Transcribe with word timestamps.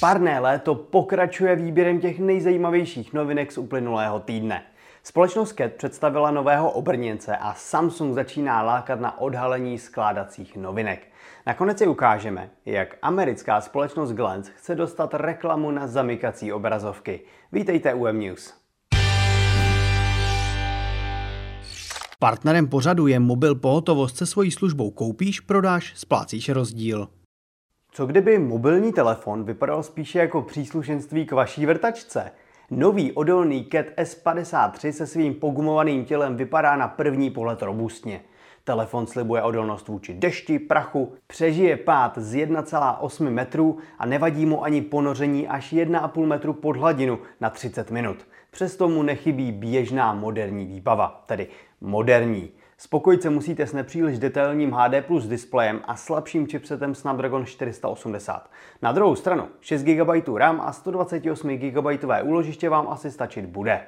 Parné 0.00 0.40
léto 0.40 0.74
pokračuje 0.74 1.56
výběrem 1.56 2.00
těch 2.00 2.18
nejzajímavějších 2.18 3.12
novinek 3.12 3.52
z 3.52 3.58
uplynulého 3.58 4.20
týdne. 4.20 4.62
Společnost 5.02 5.52
CAT 5.52 5.72
představila 5.72 6.30
nového 6.30 6.70
obrněnce 6.70 7.36
a 7.36 7.54
Samsung 7.54 8.14
začíná 8.14 8.62
lákat 8.62 9.00
na 9.00 9.20
odhalení 9.20 9.78
skládacích 9.78 10.56
novinek. 10.56 11.06
Nakonec 11.46 11.78
si 11.78 11.86
ukážeme, 11.86 12.50
jak 12.64 12.96
americká 13.02 13.60
společnost 13.60 14.12
Glance 14.12 14.52
chce 14.56 14.74
dostat 14.74 15.14
reklamu 15.14 15.70
na 15.70 15.86
zamykací 15.86 16.52
obrazovky. 16.52 17.20
Vítejte 17.52 17.94
u 17.94 18.06
M-News. 18.06 18.54
Partnerem 22.18 22.68
pořadu 22.68 23.06
je 23.06 23.20
mobil 23.20 23.54
pohotovost 23.54 24.16
se 24.16 24.26
svojí 24.26 24.50
službou 24.50 24.90
koupíš, 24.90 25.40
prodáš, 25.40 25.92
splácíš 25.96 26.48
rozdíl. 26.48 27.08
Co 27.96 28.06
kdyby 28.06 28.38
mobilní 28.38 28.92
telefon 28.92 29.44
vypadal 29.44 29.82
spíše 29.82 30.18
jako 30.18 30.42
příslušenství 30.42 31.26
k 31.26 31.32
vaší 31.32 31.66
vrtačce? 31.66 32.30
Nový 32.70 33.12
odolný 33.12 33.68
Cat 33.72 33.86
S53 33.96 34.90
se 34.90 35.06
svým 35.06 35.34
pogumovaným 35.34 36.04
tělem 36.04 36.36
vypadá 36.36 36.76
na 36.76 36.88
první 36.88 37.30
pohled 37.30 37.62
robustně. 37.62 38.20
Telefon 38.64 39.06
slibuje 39.06 39.42
odolnost 39.42 39.88
vůči 39.88 40.14
dešti, 40.14 40.58
prachu, 40.58 41.12
přežije 41.26 41.76
pád 41.76 42.18
z 42.18 42.34
1,8 42.34 43.30
metrů 43.30 43.78
a 43.98 44.06
nevadí 44.06 44.46
mu 44.46 44.64
ani 44.64 44.82
ponoření 44.82 45.48
až 45.48 45.72
1,5 45.72 46.26
metru 46.26 46.52
pod 46.52 46.76
hladinu 46.76 47.18
na 47.40 47.50
30 47.50 47.90
minut. 47.90 48.16
Přesto 48.50 48.88
mu 48.88 49.02
nechybí 49.02 49.52
běžná 49.52 50.14
moderní 50.14 50.66
výbava, 50.66 51.22
tedy 51.26 51.46
moderní. 51.80 52.50
Spokojit 52.78 53.22
se 53.22 53.30
musíte 53.30 53.66
s 53.66 53.72
nepříliš 53.72 54.18
detailním 54.18 54.72
HD 54.72 55.06
plus 55.06 55.26
displejem 55.26 55.80
a 55.84 55.96
slabším 55.96 56.46
chipsetem 56.46 56.94
Snapdragon 56.94 57.46
480. 57.46 58.50
Na 58.82 58.92
druhou 58.92 59.16
stranu 59.16 59.48
6 59.60 59.82
GB 59.82 60.28
RAM 60.36 60.60
a 60.60 60.72
128 60.72 61.56
GB 61.56 61.86
úložiště 62.22 62.68
vám 62.68 62.88
asi 62.88 63.10
stačit 63.10 63.46
bude. 63.46 63.80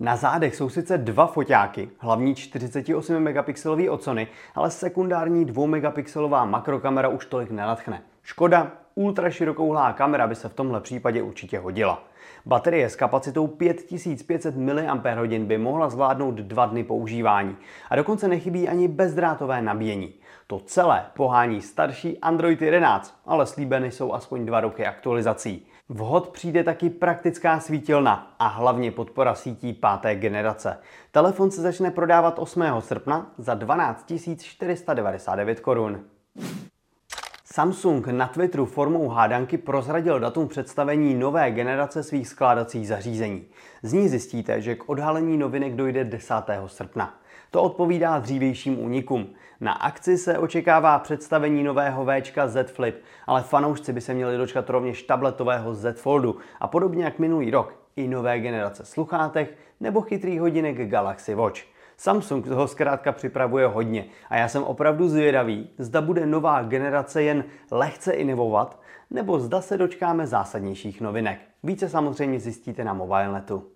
Na 0.00 0.16
zádech 0.16 0.56
jsou 0.56 0.68
sice 0.68 0.98
dva 0.98 1.26
foťáky, 1.26 1.90
hlavní 1.98 2.34
48 2.34 3.20
megapixelový 3.20 3.88
od 3.88 4.02
Sony, 4.02 4.28
ale 4.54 4.70
sekundární 4.70 5.44
2 5.44 5.66
megapixelová 5.66 6.44
makrokamera 6.44 7.08
už 7.08 7.26
tolik 7.26 7.50
nenatchne. 7.50 8.02
Škoda, 8.22 8.72
ultra 8.94 9.30
širokouhlá 9.30 9.92
kamera 9.92 10.26
by 10.26 10.34
se 10.34 10.48
v 10.48 10.54
tomhle 10.54 10.80
případě 10.80 11.22
určitě 11.22 11.58
hodila. 11.58 12.04
Baterie 12.46 12.88
s 12.88 12.96
kapacitou 12.96 13.46
5500 13.46 14.56
mAh 14.56 15.26
by 15.38 15.58
mohla 15.58 15.90
zvládnout 15.90 16.34
dva 16.34 16.66
dny 16.66 16.84
používání 16.84 17.56
a 17.90 17.96
dokonce 17.96 18.28
nechybí 18.28 18.68
ani 18.68 18.88
bezdrátové 18.88 19.62
nabíjení. 19.62 20.14
To 20.46 20.58
celé 20.58 21.06
pohání 21.16 21.60
starší 21.60 22.18
Android 22.18 22.62
11, 22.62 23.20
ale 23.26 23.46
slíbeny 23.46 23.90
jsou 23.90 24.12
aspoň 24.12 24.46
dva 24.46 24.60
roky 24.60 24.86
aktualizací. 24.86 25.66
Vhod 25.88 26.28
přijde 26.28 26.64
taky 26.64 26.90
praktická 26.90 27.60
svítilna 27.60 28.34
a 28.38 28.46
hlavně 28.46 28.90
podpora 28.90 29.34
sítí 29.34 29.72
páté 29.72 30.14
generace. 30.14 30.78
Telefon 31.10 31.50
se 31.50 31.62
začne 31.62 31.90
prodávat 31.90 32.38
8. 32.38 32.62
srpna 32.80 33.32
za 33.38 33.54
12 33.54 34.12
499 34.38 35.60
korun. 35.60 36.04
Samsung 37.52 38.06
na 38.06 38.26
Twitteru 38.26 38.66
formou 38.66 39.08
hádanky 39.08 39.58
prozradil 39.58 40.20
datum 40.20 40.48
představení 40.48 41.14
nové 41.14 41.50
generace 41.50 42.02
svých 42.02 42.28
skládacích 42.28 42.88
zařízení. 42.88 43.44
Z 43.82 43.92
ní 43.92 44.08
zjistíte, 44.08 44.60
že 44.60 44.74
k 44.74 44.88
odhalení 44.88 45.36
novinek 45.36 45.74
dojde 45.74 46.04
10. 46.04 46.34
srpna. 46.66 47.14
To 47.50 47.62
odpovídá 47.62 48.18
dřívějším 48.18 48.78
únikům. 48.84 49.26
Na 49.60 49.72
akci 49.72 50.18
se 50.18 50.38
očekává 50.38 50.98
představení 50.98 51.62
nového 51.62 52.06
Včka 52.06 52.48
Z 52.48 52.70
Flip, 52.70 53.02
ale 53.26 53.42
fanoušci 53.42 53.92
by 53.92 54.00
se 54.00 54.14
měli 54.14 54.36
dočkat 54.36 54.70
rovněž 54.70 55.02
tabletového 55.02 55.74
Z 55.74 55.98
Foldu 56.00 56.36
a 56.60 56.68
podobně 56.68 57.04
jak 57.04 57.18
minulý 57.18 57.50
rok 57.50 57.74
i 57.96 58.08
nové 58.08 58.40
generace 58.40 58.84
sluchátek 58.84 59.58
nebo 59.80 60.00
chytrých 60.00 60.40
hodinek 60.40 60.88
Galaxy 60.88 61.34
Watch. 61.34 61.71
Samsung 62.02 62.48
toho 62.48 62.68
zkrátka 62.68 63.12
připravuje 63.12 63.66
hodně 63.66 64.04
a 64.30 64.36
já 64.36 64.48
jsem 64.48 64.64
opravdu 64.64 65.08
zvědavý, 65.08 65.70
zda 65.78 66.00
bude 66.00 66.26
nová 66.26 66.62
generace 66.62 67.22
jen 67.22 67.44
lehce 67.70 68.12
inovovat, 68.12 68.80
nebo 69.10 69.40
zda 69.40 69.60
se 69.60 69.78
dočkáme 69.78 70.26
zásadnějších 70.26 71.00
novinek. 71.00 71.38
Více 71.62 71.88
samozřejmě 71.88 72.40
zjistíte 72.40 72.84
na 72.84 72.92
mobilenetu. 72.92 73.66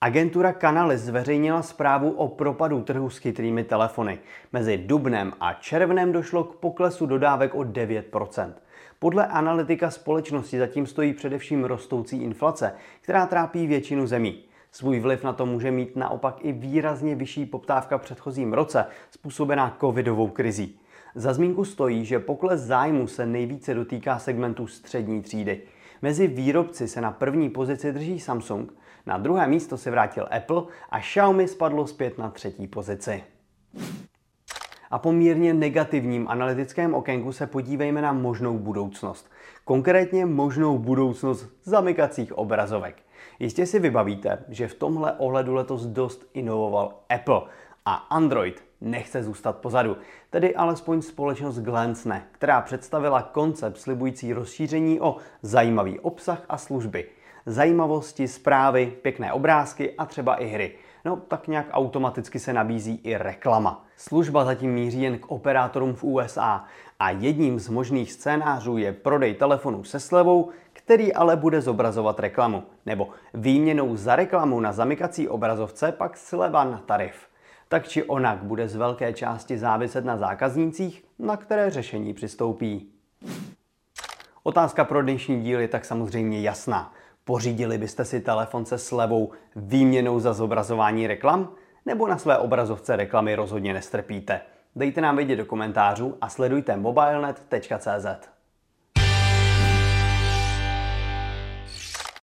Agentura 0.00 0.52
Canalys 0.52 1.00
zveřejnila 1.00 1.62
zprávu 1.62 2.10
o 2.10 2.28
propadu 2.28 2.82
trhu 2.82 3.10
s 3.10 3.18
chytrými 3.18 3.64
telefony. 3.64 4.18
Mezi 4.52 4.76
dubnem 4.78 5.32
a 5.40 5.52
červnem 5.52 6.12
došlo 6.12 6.44
k 6.44 6.56
poklesu 6.56 7.06
dodávek 7.06 7.54
o 7.54 7.60
9%. 7.60 8.52
Podle 8.98 9.26
analytika 9.26 9.90
společnosti 9.90 10.58
zatím 10.58 10.86
stojí 10.86 11.14
především 11.14 11.64
rostoucí 11.64 12.22
inflace, 12.22 12.74
která 13.00 13.26
trápí 13.26 13.66
většinu 13.66 14.06
zemí. 14.06 14.44
Svůj 14.76 15.00
vliv 15.00 15.24
na 15.24 15.32
to 15.32 15.46
může 15.46 15.70
mít 15.70 15.96
naopak 15.96 16.36
i 16.40 16.52
výrazně 16.52 17.14
vyšší 17.14 17.46
poptávka 17.46 17.98
v 17.98 18.02
předchozím 18.02 18.52
roce, 18.52 18.86
způsobená 19.10 19.76
covidovou 19.80 20.28
krizí. 20.28 20.80
Za 21.14 21.32
zmínku 21.32 21.64
stojí, 21.64 22.04
že 22.04 22.18
pokles 22.18 22.60
zájmu 22.60 23.06
se 23.06 23.26
nejvíce 23.26 23.74
dotýká 23.74 24.18
segmentu 24.18 24.66
střední 24.66 25.22
třídy. 25.22 25.60
Mezi 26.02 26.26
výrobci 26.26 26.88
se 26.88 27.00
na 27.00 27.10
první 27.10 27.50
pozici 27.50 27.92
drží 27.92 28.20
Samsung, 28.20 28.72
na 29.06 29.18
druhé 29.18 29.46
místo 29.46 29.76
se 29.76 29.90
vrátil 29.90 30.28
Apple 30.36 30.62
a 30.90 31.00
Xiaomi 31.00 31.48
spadlo 31.48 31.86
zpět 31.86 32.18
na 32.18 32.30
třetí 32.30 32.66
pozici. 32.66 33.24
A 34.94 34.98
po 34.98 35.12
mírně 35.12 35.54
negativním 35.54 36.28
analytickém 36.28 36.94
okénku 36.94 37.32
se 37.32 37.46
podívejme 37.46 38.02
na 38.02 38.12
možnou 38.12 38.58
budoucnost. 38.58 39.30
Konkrétně 39.64 40.26
možnou 40.26 40.78
budoucnost 40.78 41.48
zamykacích 41.64 42.38
obrazovek. 42.38 42.96
Jistě 43.38 43.66
si 43.66 43.78
vybavíte, 43.78 44.44
že 44.48 44.68
v 44.68 44.74
tomhle 44.74 45.12
ohledu 45.12 45.54
letos 45.54 45.86
dost 45.86 46.26
inovoval 46.34 46.94
Apple 47.08 47.40
a 47.84 47.94
Android 47.94 48.64
nechce 48.80 49.22
zůstat 49.22 49.56
pozadu. 49.56 49.96
Tedy 50.30 50.54
alespoň 50.54 51.02
společnost 51.02 51.58
Glance 51.58 52.22
která 52.32 52.60
představila 52.60 53.22
koncept 53.22 53.78
slibující 53.78 54.32
rozšíření 54.32 55.00
o 55.00 55.16
zajímavý 55.42 56.00
obsah 56.00 56.44
a 56.48 56.58
služby. 56.58 57.08
Zajímavosti, 57.46 58.28
zprávy, 58.28 58.92
pěkné 59.02 59.32
obrázky 59.32 59.94
a 59.98 60.06
třeba 60.06 60.34
i 60.34 60.46
hry. 60.46 60.74
No 61.04 61.16
tak 61.16 61.48
nějak 61.48 61.66
automaticky 61.70 62.38
se 62.38 62.52
nabízí 62.52 63.00
i 63.04 63.16
reklama. 63.16 63.84
Služba 63.96 64.44
zatím 64.44 64.72
míří 64.72 65.02
jen 65.02 65.18
k 65.18 65.30
operátorům 65.30 65.94
v 65.94 66.04
USA 66.04 66.64
a 66.98 67.10
jedním 67.10 67.60
z 67.60 67.68
možných 67.68 68.12
scénářů 68.12 68.76
je 68.76 68.92
prodej 68.92 69.34
telefonu 69.34 69.84
se 69.84 70.00
slevou, 70.00 70.50
který 70.72 71.14
ale 71.14 71.36
bude 71.36 71.60
zobrazovat 71.60 72.20
reklamu. 72.20 72.62
Nebo 72.86 73.08
výměnou 73.34 73.96
za 73.96 74.16
reklamu 74.16 74.60
na 74.60 74.72
zamykací 74.72 75.28
obrazovce 75.28 75.92
pak 75.92 76.16
sleva 76.16 76.64
na 76.64 76.78
tarif. 76.78 77.26
Tak 77.68 77.88
či 77.88 78.04
onak 78.04 78.42
bude 78.42 78.68
z 78.68 78.76
velké 78.76 79.12
části 79.12 79.58
záviset 79.58 80.04
na 80.04 80.16
zákaznících, 80.16 81.04
na 81.18 81.36
které 81.36 81.70
řešení 81.70 82.14
přistoupí. 82.14 82.90
Otázka 84.42 84.84
pro 84.84 85.02
dnešní 85.02 85.42
díl 85.42 85.60
je 85.60 85.68
tak 85.68 85.84
samozřejmě 85.84 86.40
jasná. 86.40 86.92
Pořídili 87.24 87.78
byste 87.78 88.04
si 88.04 88.20
telefon 88.20 88.64
se 88.64 88.78
slevou 88.78 89.32
výměnou 89.56 90.20
za 90.20 90.32
zobrazování 90.32 91.06
reklam? 91.06 91.54
Nebo 91.86 92.08
na 92.08 92.18
své 92.18 92.38
obrazovce 92.38 92.96
reklamy 92.96 93.34
rozhodně 93.34 93.72
nestrpíte? 93.74 94.40
Dejte 94.76 95.00
nám 95.00 95.16
vědět 95.16 95.36
do 95.36 95.46
komentářů 95.46 96.16
a 96.20 96.28
sledujte 96.28 96.76
mobilenet.cz. 96.76 98.33